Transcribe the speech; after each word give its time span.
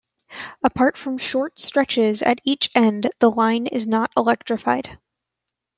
Apart 0.63 0.97
from 0.97 1.19
short 1.19 1.59
stretches 1.59 2.23
at 2.23 2.41
each 2.43 2.71
end, 2.73 3.11
the 3.19 3.29
line 3.29 3.67
is 3.67 3.85
not 3.85 4.09
electrified. 4.17 4.97